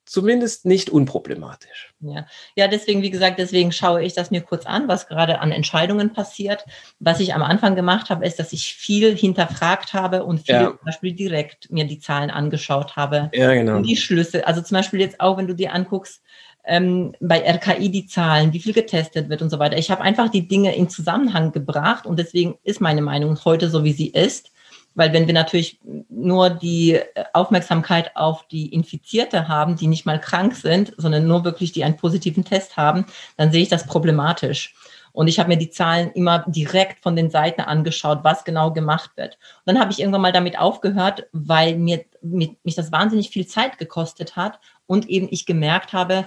[0.05, 1.93] zumindest nicht unproblematisch.
[2.01, 2.27] Ja.
[2.55, 6.13] ja, deswegen, wie gesagt, deswegen schaue ich das mir kurz an, was gerade an Entscheidungen
[6.13, 6.65] passiert.
[6.99, 10.67] Was ich am Anfang gemacht habe, ist, dass ich viel hinterfragt habe und viel ja.
[10.67, 13.31] zum Beispiel direkt mir die Zahlen angeschaut habe.
[13.33, 13.77] Ja, genau.
[13.77, 14.45] Und die Schlüsse.
[14.45, 16.21] Also zum Beispiel jetzt auch, wenn du dir anguckst,
[16.65, 19.77] ähm, bei RKI die Zahlen, wie viel getestet wird und so weiter.
[19.77, 23.83] Ich habe einfach die Dinge in Zusammenhang gebracht und deswegen ist meine Meinung heute so,
[23.83, 24.51] wie sie ist.
[24.95, 26.99] Weil wenn wir natürlich nur die
[27.33, 31.97] Aufmerksamkeit auf die Infizierte haben, die nicht mal krank sind, sondern nur wirklich die einen
[31.97, 34.75] positiven Test haben, dann sehe ich das problematisch.
[35.13, 39.11] Und ich habe mir die Zahlen immer direkt von den Seiten angeschaut, was genau gemacht
[39.15, 39.37] wird.
[39.63, 43.45] Und dann habe ich irgendwann mal damit aufgehört, weil mir, mir mich das wahnsinnig viel
[43.45, 46.25] Zeit gekostet hat und eben ich gemerkt habe,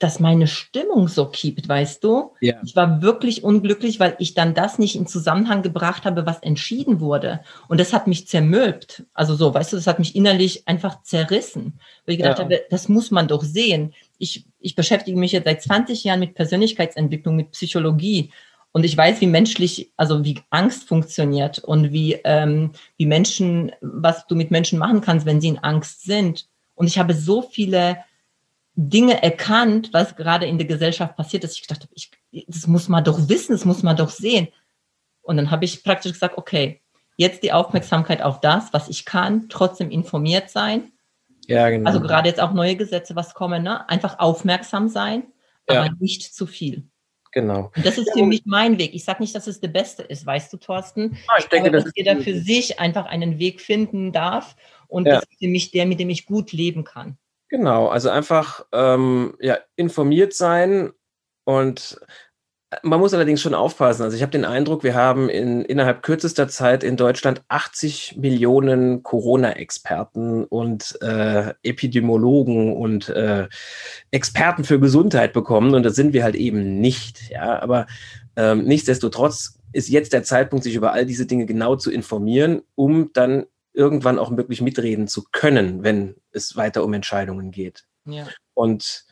[0.00, 2.32] dass meine Stimmung so kippt, weißt du?
[2.40, 2.54] Ja.
[2.64, 7.00] Ich war wirklich unglücklich, weil ich dann das nicht in Zusammenhang gebracht habe, was entschieden
[7.00, 7.40] wurde.
[7.68, 9.04] Und das hat mich zermürbt.
[9.12, 11.78] Also so, weißt du, das hat mich innerlich einfach zerrissen.
[12.04, 12.44] Weil ich gedacht ja.
[12.44, 13.92] habe, das muss man doch sehen.
[14.16, 18.32] Ich, ich beschäftige mich jetzt seit 20 Jahren mit Persönlichkeitsentwicklung, mit Psychologie.
[18.72, 24.26] Und ich weiß, wie menschlich, also wie Angst funktioniert und wie, ähm, wie Menschen, was
[24.26, 26.46] du mit Menschen machen kannst, wenn sie in Angst sind.
[26.74, 27.98] Und ich habe so viele
[28.74, 31.58] Dinge erkannt, was gerade in der Gesellschaft passiert ist.
[31.58, 32.10] Ich dachte, ich,
[32.46, 34.48] das muss man doch wissen, das muss man doch sehen.
[35.22, 36.80] Und dann habe ich praktisch gesagt, okay,
[37.16, 40.92] jetzt die Aufmerksamkeit auf das, was ich kann, trotzdem informiert sein.
[41.46, 41.86] Ja, genau.
[41.86, 43.88] Also gerade jetzt auch neue Gesetze, was kommen, ne?
[43.88, 45.24] einfach aufmerksam sein,
[45.66, 45.92] aber ja.
[45.98, 46.88] nicht zu viel.
[47.32, 47.70] Genau.
[47.76, 48.94] Und das ist für mich mein Weg.
[48.94, 51.18] Ich sage nicht, dass es der beste ist, weißt du, Thorsten.
[51.28, 54.56] Ja, ich denke, aber dass jeder für sich einfach einen Weg finden darf.
[54.88, 55.14] Und ja.
[55.14, 57.18] das ist für mich der, mit dem ich gut leben kann.
[57.50, 60.92] Genau, also einfach ähm, ja, informiert sein
[61.44, 62.00] und
[62.70, 64.04] äh, man muss allerdings schon aufpassen.
[64.04, 69.02] Also ich habe den Eindruck, wir haben in, innerhalb kürzester Zeit in Deutschland 80 Millionen
[69.02, 73.48] Corona-Experten und äh, Epidemiologen und äh,
[74.12, 77.30] Experten für Gesundheit bekommen und das sind wir halt eben nicht.
[77.30, 77.88] Ja, aber
[78.36, 83.12] ähm, nichtsdestotrotz ist jetzt der Zeitpunkt, sich über all diese Dinge genau zu informieren, um
[83.12, 83.46] dann
[83.80, 87.86] irgendwann auch wirklich mitreden zu können, wenn es weiter um Entscheidungen geht.
[88.04, 88.26] Ja.
[88.52, 89.06] Und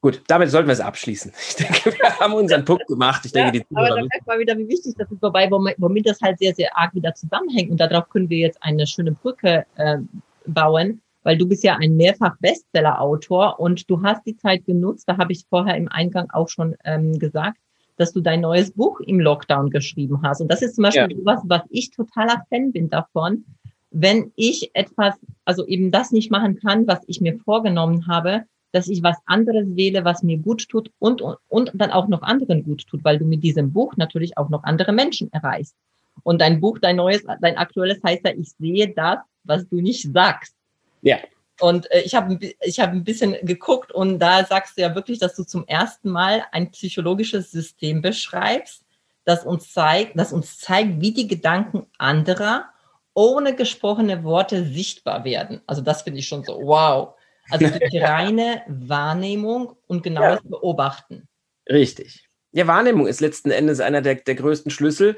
[0.00, 1.32] gut, damit sollten wir es abschließen.
[1.48, 3.24] Ich denke, wir haben unseren Punkt gemacht.
[3.24, 6.08] Ich denke, ja, die aber da merkt man wieder, wie wichtig das ist, wobei, womit
[6.08, 7.70] das halt sehr, sehr arg wieder zusammenhängt.
[7.70, 9.98] Und darauf können wir jetzt eine schöne Brücke äh,
[10.46, 15.16] bauen, weil du bist ja ein mehrfach Bestseller-Autor und du hast die Zeit genutzt, da
[15.16, 17.58] habe ich vorher im Eingang auch schon ähm, gesagt,
[17.98, 20.40] dass du dein neues Buch im Lockdown geschrieben hast.
[20.40, 21.24] Und das ist zum Beispiel ja.
[21.24, 23.44] was, was ich totaler Fan bin davon,
[23.92, 28.88] wenn ich etwas, also eben das nicht machen kann, was ich mir vorgenommen habe, dass
[28.88, 32.64] ich was anderes wähle, was mir gut tut und, und, und dann auch noch anderen
[32.64, 35.76] gut tut, weil du mit diesem Buch natürlich auch noch andere Menschen erreichst.
[36.22, 40.10] Und dein Buch, dein neues, dein aktuelles heißt ja, ich sehe das, was du nicht
[40.12, 40.54] sagst.
[41.02, 41.18] Ja.
[41.60, 45.18] Und äh, ich habe ich hab ein bisschen geguckt und da sagst du ja wirklich,
[45.18, 48.82] dass du zum ersten Mal ein psychologisches System beschreibst,
[49.24, 52.71] das uns zeigt, das uns zeigt, wie die Gedanken anderer
[53.14, 55.60] ohne gesprochene Worte sichtbar werden.
[55.66, 57.14] Also das finde ich schon so, wow.
[57.50, 60.50] Also die reine Wahrnehmung und genaues ja.
[60.50, 61.28] Beobachten.
[61.68, 62.28] Richtig.
[62.52, 65.16] Ja, Wahrnehmung ist letzten Endes einer der, der größten Schlüssel.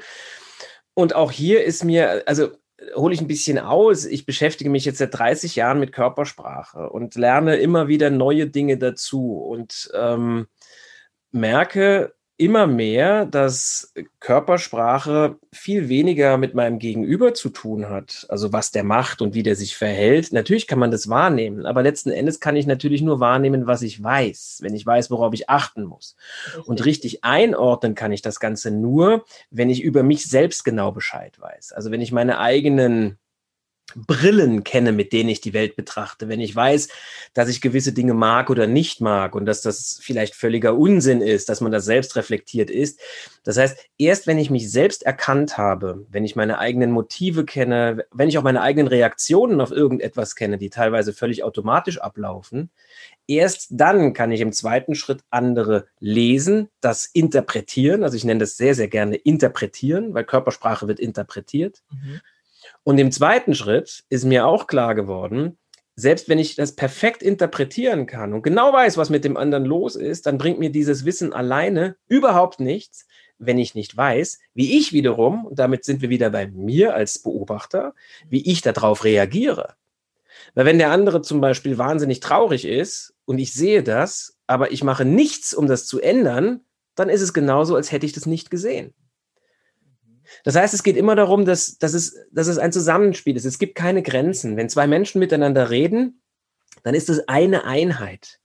[0.93, 2.51] Und auch hier ist mir, also
[2.95, 4.05] hole ich ein bisschen aus.
[4.05, 8.77] Ich beschäftige mich jetzt seit 30 Jahren mit Körpersprache und lerne immer wieder neue Dinge
[8.77, 10.47] dazu und ähm,
[11.31, 18.25] merke, immer mehr, dass Körpersprache viel weniger mit meinem Gegenüber zu tun hat.
[18.29, 20.33] Also was der macht und wie der sich verhält.
[20.33, 24.03] Natürlich kann man das wahrnehmen, aber letzten Endes kann ich natürlich nur wahrnehmen, was ich
[24.03, 26.15] weiß, wenn ich weiß, worauf ich achten muss.
[26.47, 26.67] Richtig.
[26.67, 31.39] Und richtig einordnen kann ich das Ganze nur, wenn ich über mich selbst genau Bescheid
[31.39, 31.71] weiß.
[31.71, 33.17] Also wenn ich meine eigenen
[33.93, 36.89] Brillen kenne, mit denen ich die Welt betrachte, wenn ich weiß,
[37.33, 41.49] dass ich gewisse Dinge mag oder nicht mag und dass das vielleicht völliger Unsinn ist,
[41.49, 42.99] dass man das selbst reflektiert ist.
[43.43, 48.05] Das heißt, erst wenn ich mich selbst erkannt habe, wenn ich meine eigenen Motive kenne,
[48.11, 52.71] wenn ich auch meine eigenen Reaktionen auf irgendetwas kenne, die teilweise völlig automatisch ablaufen,
[53.27, 58.03] erst dann kann ich im zweiten Schritt andere lesen, das interpretieren.
[58.03, 61.83] Also ich nenne das sehr, sehr gerne interpretieren, weil Körpersprache wird interpretiert.
[61.91, 62.21] Mhm
[62.85, 65.57] und im zweiten Schritt ist mir auch klar geworden,
[65.95, 69.95] selbst wenn ich das perfekt interpretieren kann und genau weiß, was mit dem anderen los
[69.95, 73.07] ist, dann bringt mir dieses Wissen alleine überhaupt nichts,
[73.39, 77.17] wenn ich nicht weiß, wie ich wiederum, und damit sind wir wieder bei mir als
[77.17, 77.95] Beobachter,
[78.29, 79.73] wie ich darauf reagiere.
[80.53, 84.83] Weil wenn der andere zum Beispiel wahnsinnig traurig ist und ich sehe das, aber ich
[84.83, 86.61] mache nichts, um das zu ändern,
[86.93, 88.93] dann ist es genauso, als hätte ich das nicht gesehen.
[90.43, 93.45] Das heißt, es geht immer darum, dass, dass, es, dass es ein Zusammenspiel ist.
[93.45, 94.57] Es gibt keine Grenzen.
[94.57, 96.21] Wenn zwei Menschen miteinander reden,
[96.83, 98.39] dann ist es eine Einheit.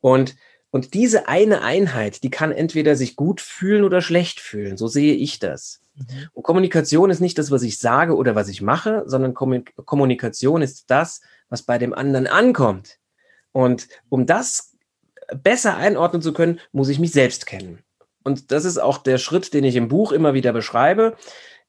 [0.00, 0.36] Und,
[0.70, 4.76] und diese eine Einheit, die kann entweder sich gut fühlen oder schlecht fühlen.
[4.76, 5.80] So sehe ich das.
[5.96, 6.28] Mhm.
[6.32, 10.90] Und Kommunikation ist nicht das, was ich sage oder was ich mache, sondern Kommunikation ist
[10.90, 12.98] das, was bei dem anderen ankommt.
[13.52, 14.76] Und um das
[15.42, 17.82] besser einordnen zu können, muss ich mich selbst kennen.
[18.22, 21.16] Und das ist auch der Schritt, den ich im Buch immer wieder beschreibe.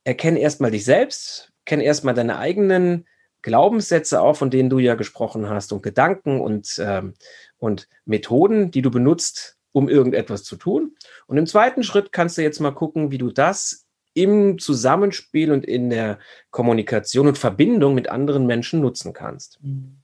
[0.03, 3.05] Erkenne erstmal dich selbst, kenne erstmal deine eigenen
[3.41, 7.13] Glaubenssätze auch, von denen du ja gesprochen hast, und Gedanken und, ähm,
[7.57, 10.95] und Methoden, die du benutzt, um irgendetwas zu tun.
[11.27, 15.65] Und im zweiten Schritt kannst du jetzt mal gucken, wie du das im Zusammenspiel und
[15.65, 19.59] in der Kommunikation und Verbindung mit anderen Menschen nutzen kannst.
[19.61, 20.00] Mhm.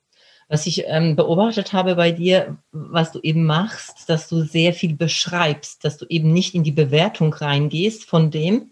[0.49, 4.95] Was ich ähm, beobachtet habe bei dir, was du eben machst, dass du sehr viel
[4.95, 8.71] beschreibst, dass du eben nicht in die Bewertung reingehst von dem,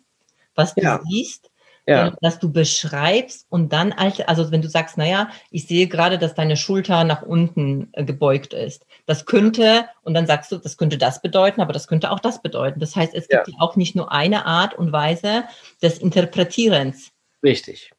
[0.56, 1.02] was du ja.
[1.06, 1.52] siehst,
[1.88, 2.16] ja.
[2.22, 6.58] dass du beschreibst und dann, also wenn du sagst, naja, ich sehe gerade, dass deine
[6.58, 8.86] Schulter nach unten äh, gebeugt ist.
[9.06, 12.42] Das könnte, und dann sagst du, das könnte das bedeuten, aber das könnte auch das
[12.42, 12.80] bedeuten.
[12.80, 13.54] Das heißt, es gibt ja.
[13.60, 15.44] auch nicht nur eine Art und Weise
[15.82, 17.12] des Interpretierens.
[17.44, 17.92] Richtig.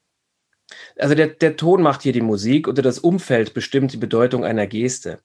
[0.99, 4.67] Also der, der Ton macht hier die Musik oder das Umfeld bestimmt die Bedeutung einer
[4.67, 5.21] Geste.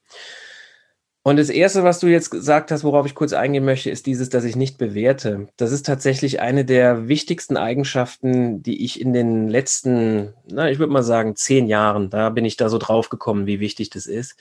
[1.24, 4.30] Und das Erste, was du jetzt gesagt hast, worauf ich kurz eingehen möchte, ist dieses,
[4.30, 5.50] dass ich nicht bewerte.
[5.56, 10.92] Das ist tatsächlich eine der wichtigsten Eigenschaften, die ich in den letzten, na, ich würde
[10.92, 14.36] mal sagen, zehn Jahren, da bin ich da so drauf gekommen, wie wichtig das ist,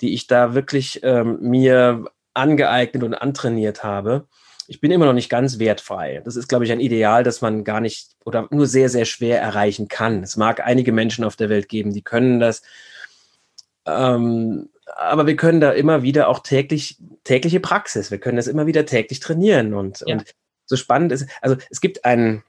[0.00, 4.26] die ich da wirklich ähm, mir angeeignet und antrainiert habe.
[4.68, 6.22] Ich bin immer noch nicht ganz wertfrei.
[6.24, 9.40] Das ist, glaube ich, ein Ideal, das man gar nicht oder nur sehr, sehr schwer
[9.40, 10.22] erreichen kann.
[10.22, 12.62] Es mag einige Menschen auf der Welt geben, die können das.
[13.86, 18.66] Ähm, aber wir können da immer wieder auch täglich, tägliche Praxis, wir können das immer
[18.66, 19.74] wieder täglich trainieren.
[19.74, 20.16] Und, ja.
[20.16, 20.34] und
[20.66, 22.42] so spannend ist, also es gibt einen,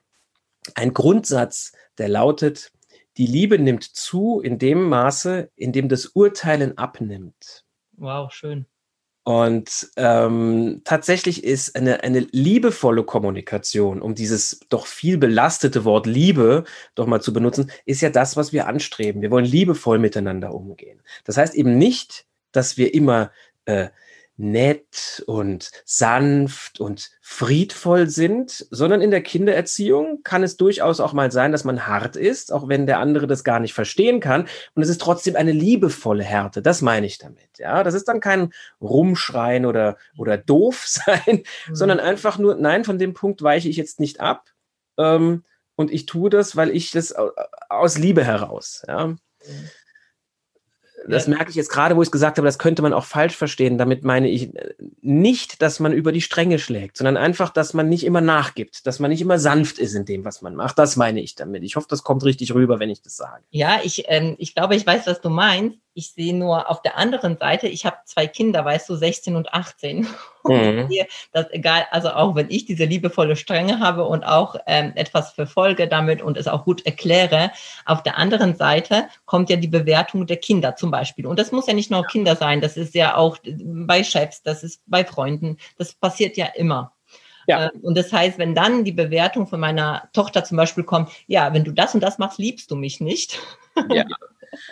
[0.75, 2.71] einen Grundsatz, der lautet,
[3.17, 7.63] die Liebe nimmt zu in dem Maße, in dem das Urteilen abnimmt.
[7.93, 8.65] Wow, schön.
[9.25, 16.65] Und ähm, tatsächlich ist eine, eine liebevolle Kommunikation, um dieses doch viel belastete Wort Liebe
[16.95, 19.21] doch mal zu benutzen, ist ja das, was wir anstreben.
[19.21, 21.01] Wir wollen liebevoll miteinander umgehen.
[21.23, 23.31] Das heißt eben nicht, dass wir immer
[23.65, 23.89] äh,
[24.43, 31.31] nett und sanft und friedvoll sind, sondern in der Kindererziehung kann es durchaus auch mal
[31.31, 34.47] sein, dass man hart ist, auch wenn der andere das gar nicht verstehen kann.
[34.75, 36.61] Und es ist trotzdem eine liebevolle Härte.
[36.61, 37.57] Das meine ich damit.
[37.57, 41.75] Ja, das ist dann kein Rumschreien oder, oder doof sein, mhm.
[41.75, 44.49] sondern einfach nur, nein, von dem Punkt weiche ich jetzt nicht ab.
[44.97, 45.43] Ähm,
[45.75, 47.15] und ich tue das, weil ich das
[47.69, 48.83] aus Liebe heraus.
[48.87, 49.07] Ja.
[49.07, 49.19] Mhm
[51.07, 53.35] das merke ich jetzt gerade, wo ich es gesagt habe, das könnte man auch falsch
[53.35, 53.77] verstehen.
[53.77, 57.89] Damit meine ich äh, nicht, dass man über die Stränge schlägt, sondern einfach, dass man
[57.89, 60.77] nicht immer nachgibt, dass man nicht immer sanft ist in dem, was man macht.
[60.79, 61.63] Das meine ich damit.
[61.63, 63.43] Ich hoffe, das kommt richtig rüber, wenn ich das sage.
[63.51, 65.77] Ja, ich, ähm, ich glaube, ich weiß, was du meinst.
[65.93, 69.53] Ich sehe nur auf der anderen Seite, ich habe zwei Kinder, weißt du, 16 und
[69.53, 70.07] 18.
[70.45, 70.89] Mhm.
[70.89, 70.93] Und
[71.31, 75.87] das egal, also auch wenn ich diese liebevolle Strenge habe und auch ähm, etwas verfolge
[75.87, 77.53] damit und es auch gut erkläre,
[77.85, 81.27] auf der anderen Seite kommt ja die Bewertung der Kinder zum Beispiel.
[81.27, 84.63] Und das muss ja nicht nur Kinder sein, das ist ja auch bei Chefs, das
[84.63, 86.91] ist bei Freunden, das passiert ja immer.
[87.47, 87.71] Ja.
[87.73, 91.53] Ähm, und das heißt, wenn dann die Bewertung von meiner Tochter zum Beispiel kommt, ja,
[91.53, 93.39] wenn du das und das machst, liebst du mich nicht.
[93.89, 94.05] Ja.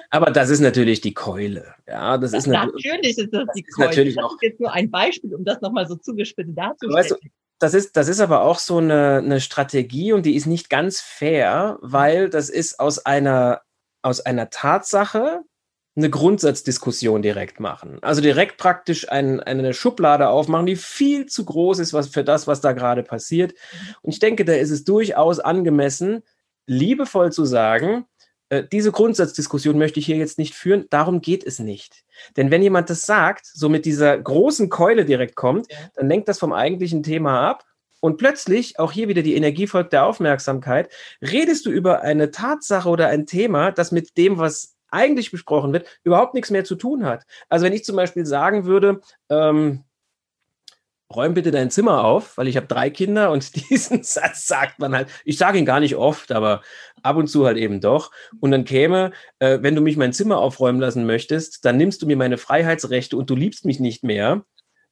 [0.10, 1.76] Aber das ist natürlich die Keule.
[1.88, 3.88] Ja, das, das ist natürlich, natürlich ist das die Keule.
[3.90, 6.96] Natürlich das ist jetzt nur ein Beispiel, um das nochmal so zugespitzt darzustellen.
[6.96, 7.16] Weißt du,
[7.60, 11.00] das ist, das ist aber auch so eine, eine Strategie und die ist nicht ganz
[11.00, 13.62] fair, weil das ist aus einer,
[14.02, 15.44] aus einer Tatsache
[15.96, 18.00] eine Grundsatzdiskussion direkt machen.
[18.02, 22.48] Also direkt praktisch ein, eine Schublade aufmachen, die viel zu groß ist was für das,
[22.48, 23.54] was da gerade passiert.
[24.02, 26.24] Und ich denke, da ist es durchaus angemessen,
[26.66, 28.06] liebevoll zu sagen,
[28.72, 30.86] diese Grundsatzdiskussion möchte ich hier jetzt nicht führen.
[30.90, 32.04] Darum geht es nicht.
[32.36, 36.40] Denn wenn jemand das sagt, so mit dieser großen Keule direkt kommt, dann lenkt das
[36.40, 37.66] vom eigentlichen Thema ab.
[38.02, 42.90] Und plötzlich, auch hier wieder die Energie folgt der Aufmerksamkeit, redest du über eine Tatsache
[42.90, 47.06] oder ein Thema, das mit dem, was eigentlich besprochen wird, überhaupt nichts mehr zu tun
[47.06, 47.24] hat.
[47.48, 49.84] Also wenn ich zum Beispiel sagen würde, ähm,
[51.12, 54.96] räum bitte dein Zimmer auf, weil ich habe drei Kinder und diesen Satz sagt man
[54.96, 56.62] halt, ich sage ihn gar nicht oft, aber
[57.04, 58.12] ab und zu halt eben doch.
[58.40, 62.08] Und dann käme, äh, wenn du mich mein Zimmer aufräumen lassen möchtest, dann nimmst du
[62.08, 64.44] mir meine Freiheitsrechte und du liebst mich nicht mehr.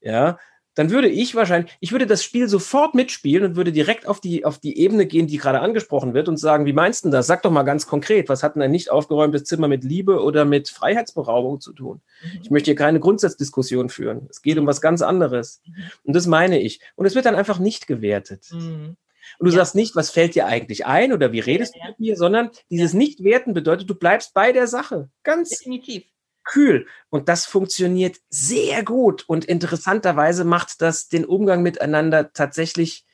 [0.01, 0.38] Ja,
[0.79, 4.45] dann würde ich wahrscheinlich, ich würde das Spiel sofort mitspielen und würde direkt auf die,
[4.45, 7.27] auf die Ebene gehen, die gerade angesprochen wird und sagen, wie meinst du das?
[7.27, 10.45] Sag doch mal ganz konkret, was hat denn ein nicht aufgeräumtes Zimmer mit Liebe oder
[10.45, 11.99] mit Freiheitsberaubung zu tun?
[12.23, 12.39] Mhm.
[12.43, 14.27] Ich möchte hier keine Grundsatzdiskussion führen.
[14.29, 15.61] Es geht um was ganz anderes.
[15.65, 15.73] Mhm.
[16.05, 16.79] Und das meine ich.
[16.95, 18.47] Und es wird dann einfach nicht gewertet.
[18.53, 18.95] Mhm.
[19.37, 19.57] Und du ja.
[19.57, 21.85] sagst nicht, was fällt dir eigentlich ein oder wie redest ja, ja.
[21.87, 25.09] du mit mir, sondern dieses Nicht-Werten bedeutet, du bleibst bei der Sache.
[25.23, 26.05] Ganz Definitiv
[26.43, 26.88] kühl.
[27.10, 29.23] Und das funktioniert sehr gut.
[29.28, 33.06] Und interessanterweise macht das den Umgang miteinander tatsächlich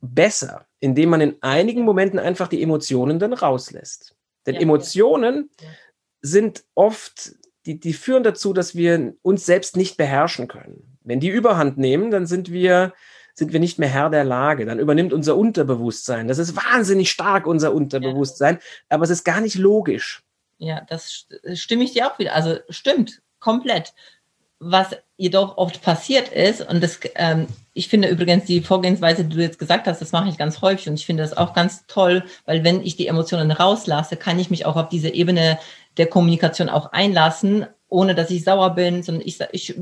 [0.00, 4.14] besser, indem man in einigen Momenten einfach die Emotionen dann rauslässt.
[4.46, 5.68] Denn ja, Emotionen ja.
[6.20, 7.34] sind oft,
[7.66, 10.98] die, die führen dazu, dass wir uns selbst nicht beherrschen können.
[11.02, 12.92] Wenn die Überhand nehmen, dann sind wir,
[13.34, 14.66] sind wir nicht mehr Herr der Lage.
[14.66, 16.28] Dann übernimmt unser Unterbewusstsein.
[16.28, 18.60] Das ist wahnsinnig stark, unser Unterbewusstsein, ja.
[18.90, 20.23] aber es ist gar nicht logisch.
[20.58, 22.34] Ja, das stimme ich dir auch wieder.
[22.34, 23.94] Also stimmt, komplett.
[24.60, 29.42] Was jedoch oft passiert ist, und das, ähm, ich finde übrigens die Vorgehensweise, die du
[29.42, 32.24] jetzt gesagt hast, das mache ich ganz häufig und ich finde das auch ganz toll,
[32.46, 35.58] weil wenn ich die Emotionen rauslasse, kann ich mich auch auf diese Ebene
[35.96, 39.74] der Kommunikation auch einlassen, ohne dass ich sauer bin, sondern ich, ich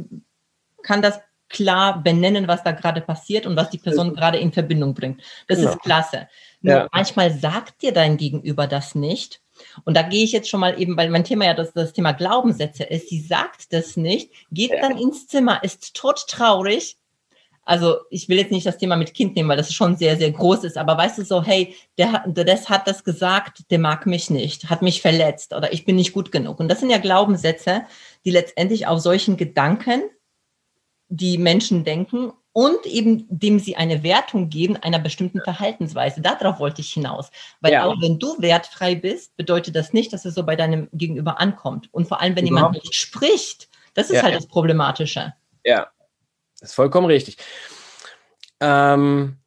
[0.83, 1.21] kann das
[1.53, 5.23] klar benennen, was da gerade passiert und was die Person gerade in Verbindung bringt.
[5.47, 5.71] Das genau.
[5.71, 6.29] ist klasse.
[6.63, 6.89] Nur ja.
[6.93, 9.42] manchmal sagt dir dein Gegenüber das nicht.
[9.85, 12.13] Und da gehe ich jetzt schon mal eben, weil mein Thema ja das, das Thema
[12.13, 13.09] Glaubenssätze ist.
[13.09, 14.81] Sie sagt das nicht, geht ja.
[14.81, 16.97] dann ins Zimmer, ist tot traurig.
[17.65, 20.33] Also ich will jetzt nicht das Thema mit Kind nehmen, weil das schon sehr, sehr
[20.33, 20.77] groß ist.
[20.77, 24.69] Aber weißt du so, hey, der, der das hat das gesagt, der mag mich nicht,
[24.69, 26.59] hat mich verletzt oder ich bin nicht gut genug.
[26.59, 27.83] Und das sind ja Glaubenssätze,
[28.25, 30.03] die letztendlich auf solchen Gedanken
[31.09, 36.21] die Menschen denken und eben dem sie eine Wertung geben einer bestimmten Verhaltensweise.
[36.21, 37.31] Darauf wollte ich hinaus.
[37.61, 37.85] Weil ja.
[37.85, 41.89] auch wenn du wertfrei bist, bedeutet das nicht, dass es so bei deinem Gegenüber ankommt.
[41.93, 42.75] Und vor allem, wenn Überhaupt.
[42.75, 44.39] jemand nicht spricht, das ist ja, halt ja.
[44.39, 45.33] das Problematische.
[45.65, 45.89] Ja,
[46.61, 47.39] das ist vollkommen richtig.
[48.61, 49.39] Ähm,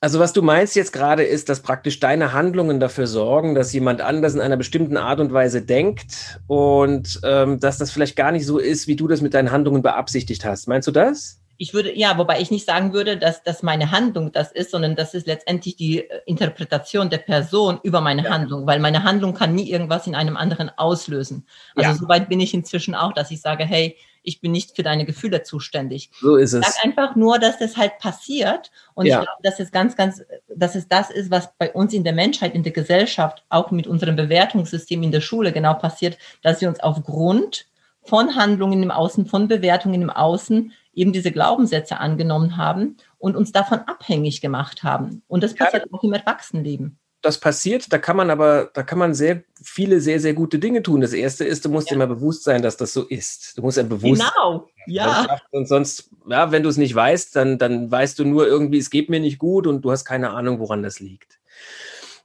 [0.00, 4.00] also was du meinst jetzt gerade ist, dass praktisch deine Handlungen dafür sorgen, dass jemand
[4.00, 8.46] anders in einer bestimmten Art und Weise denkt und ähm, dass das vielleicht gar nicht
[8.46, 10.66] so ist, wie du das mit deinen Handlungen beabsichtigt hast.
[10.66, 11.41] Meinst du das?
[11.62, 14.96] Ich würde, ja, wobei ich nicht sagen würde, dass das meine Handlung das ist, sondern
[14.96, 18.30] das ist letztendlich die äh, Interpretation der Person über meine ja.
[18.30, 21.46] Handlung, weil meine Handlung kann nie irgendwas in einem anderen auslösen.
[21.76, 21.94] Also ja.
[21.94, 25.44] soweit bin ich inzwischen auch, dass ich sage, hey, ich bin nicht für deine Gefühle
[25.44, 26.10] zuständig.
[26.20, 26.66] So ist es.
[26.66, 28.72] Ich sag einfach nur, dass das halt passiert.
[28.94, 29.20] Und ja.
[29.20, 30.20] ich glaube, dass es ganz, ganz,
[30.52, 33.86] dass es das ist, was bei uns in der Menschheit, in der Gesellschaft, auch mit
[33.86, 37.66] unserem Bewertungssystem in der Schule genau passiert, dass wir uns aufgrund
[38.02, 43.52] von Handlungen im Außen, von Bewertungen im Außen eben diese Glaubenssätze angenommen haben und uns
[43.52, 45.22] davon abhängig gemacht haben.
[45.28, 45.92] Und das passiert ja.
[45.98, 50.18] auch im Erwachsenenleben das passiert, da kann man aber, da kann man sehr viele, sehr,
[50.18, 51.00] sehr gute Dinge tun.
[51.00, 51.94] Das erste ist, du musst ja.
[51.94, 53.56] dir mal bewusst sein, dass das so ist.
[53.56, 54.28] Du musst ein Bewusstsein.
[54.34, 55.40] Genau, ja.
[55.52, 58.90] Und sonst, ja, wenn du es nicht weißt, dann, dann weißt du nur irgendwie, es
[58.90, 61.38] geht mir nicht gut und du hast keine Ahnung, woran das liegt.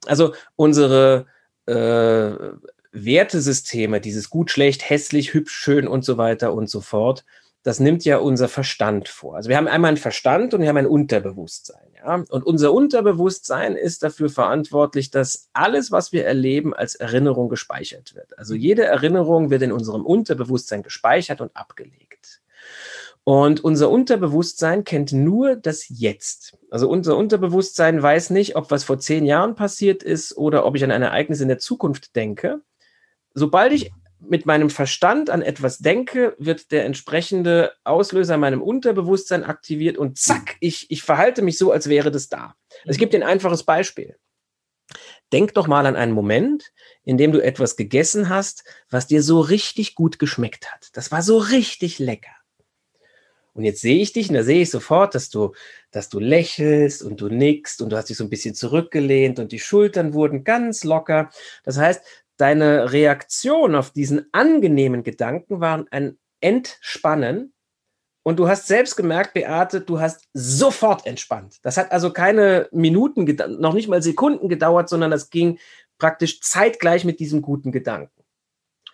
[0.08, 1.28] Also unsere
[1.68, 2.32] äh,
[2.92, 7.24] Wertesysteme, dieses gut, schlecht, hässlich, hübsch, schön und so weiter und so fort,
[7.64, 9.36] das nimmt ja unser Verstand vor.
[9.36, 11.88] Also wir haben einmal einen Verstand und wir haben ein Unterbewusstsein.
[11.96, 12.24] Ja?
[12.30, 18.38] Und unser Unterbewusstsein ist dafür verantwortlich, dass alles, was wir erleben, als Erinnerung gespeichert wird.
[18.38, 22.42] Also jede Erinnerung wird in unserem Unterbewusstsein gespeichert und abgelegt.
[23.24, 26.58] Und unser Unterbewusstsein kennt nur das Jetzt.
[26.72, 30.84] Also unser Unterbewusstsein weiß nicht, ob was vor zehn Jahren passiert ist oder ob ich
[30.86, 32.62] an ein Ereignis in der Zukunft denke.
[33.34, 39.44] Sobald ich mit meinem Verstand an etwas denke, wird der entsprechende Auslöser in meinem Unterbewusstsein
[39.44, 42.56] aktiviert und zack, ich, ich verhalte mich so, als wäre das da.
[42.86, 44.18] Also ich gebe dir ein einfaches Beispiel.
[45.34, 46.72] Denk doch mal an einen Moment,
[47.04, 50.90] in dem du etwas gegessen hast, was dir so richtig gut geschmeckt hat.
[50.94, 52.32] Das war so richtig lecker.
[53.54, 55.54] Und jetzt sehe ich dich und da sehe ich sofort, dass du,
[55.90, 59.52] dass du lächelst und du nickst und du hast dich so ein bisschen zurückgelehnt und
[59.52, 61.32] die Schultern wurden ganz locker.
[61.64, 62.04] Das heißt,
[62.38, 67.54] deine Reaktion auf diesen angenehmen Gedanken war ein Entspannen.
[68.24, 71.58] Und du hast selbst gemerkt, Beate, du hast sofort entspannt.
[71.62, 73.26] Das hat also keine Minuten,
[73.60, 75.60] noch nicht mal Sekunden gedauert, sondern das ging
[75.98, 78.24] praktisch zeitgleich mit diesem guten Gedanken.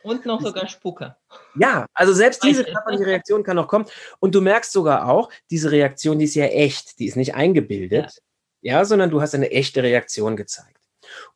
[0.04, 1.16] Und noch sogar Spucke.
[1.56, 3.86] Ja, also selbst diese körperliche Reaktion kann noch kommen.
[4.20, 8.22] Und du merkst sogar auch, diese Reaktion, die ist ja echt, die ist nicht eingebildet,
[8.62, 10.82] ja, ja sondern du hast eine echte Reaktion gezeigt.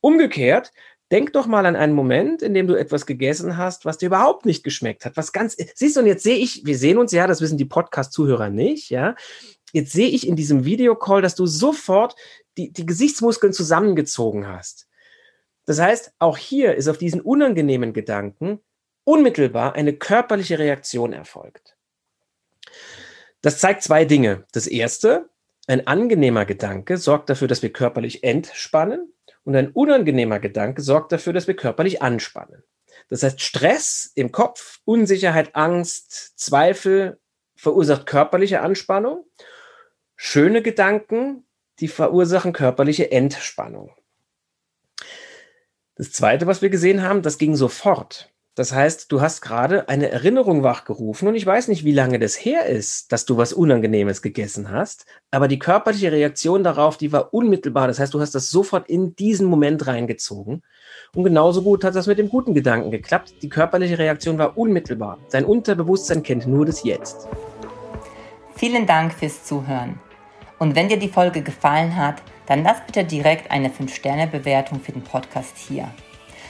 [0.01, 0.71] Umgekehrt
[1.11, 4.45] Denk doch mal an einen Moment, in dem du etwas gegessen hast, was dir überhaupt
[4.45, 5.15] nicht geschmeckt hat.
[5.15, 7.65] Was ganz, siehst du, und jetzt sehe ich, wir sehen uns ja, das wissen die
[7.65, 9.15] Podcast-Zuhörer nicht, ja.
[9.71, 12.15] Jetzt sehe ich in diesem Videocall, dass du sofort
[12.57, 14.87] die, die Gesichtsmuskeln zusammengezogen hast.
[15.65, 18.59] Das heißt, auch hier ist auf diesen unangenehmen Gedanken
[19.03, 21.77] unmittelbar eine körperliche Reaktion erfolgt.
[23.41, 24.45] Das zeigt zwei Dinge.
[24.51, 25.29] Das erste,
[25.67, 29.13] ein angenehmer Gedanke sorgt dafür, dass wir körperlich entspannen.
[29.47, 32.65] Und ein unangenehmer Gedanke sorgt dafür, dass wir körperlich anspannen.
[33.07, 37.17] Das heißt, Stress im Kopf, Unsicherheit, Angst, Zweifel
[37.55, 39.25] verursacht körperliche Anspannung.
[40.17, 41.47] Schöne Gedanken,
[41.79, 43.95] die verursachen körperliche Entspannung.
[45.95, 48.29] Das zweite, was wir gesehen haben, das ging sofort.
[48.57, 52.33] Das heißt, du hast gerade eine Erinnerung wachgerufen und ich weiß nicht, wie lange das
[52.33, 57.35] her ist, dass du was Unangenehmes gegessen hast, aber die körperliche Reaktion darauf, die war
[57.35, 57.85] unmittelbar.
[57.87, 60.63] Das heißt, du hast das sofort in diesen Moment reingezogen.
[61.13, 63.35] Und genauso gut hat das mit dem guten Gedanken geklappt.
[63.43, 65.19] Die körperliche Reaktion war unmittelbar.
[65.29, 67.27] Dein Unterbewusstsein kennt nur das Jetzt.
[68.55, 69.99] Vielen Dank fürs Zuhören.
[70.57, 75.03] Und wenn dir die Folge gefallen hat, dann lass bitte direkt eine 5-Sterne-Bewertung für den
[75.03, 75.91] Podcast hier.